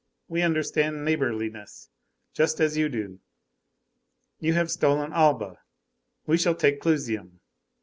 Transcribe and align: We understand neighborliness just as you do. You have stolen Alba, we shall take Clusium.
We 0.27 0.41
understand 0.41 1.05
neighborliness 1.05 1.89
just 2.33 2.59
as 2.59 2.75
you 2.75 2.89
do. 2.89 3.19
You 4.39 4.55
have 4.55 4.71
stolen 4.71 5.13
Alba, 5.13 5.59
we 6.25 6.39
shall 6.39 6.55
take 6.55 6.81
Clusium. 6.81 7.39